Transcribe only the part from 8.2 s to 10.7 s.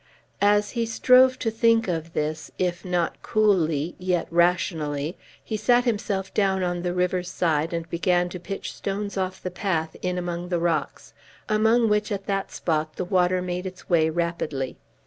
to pitch stones off the path in among the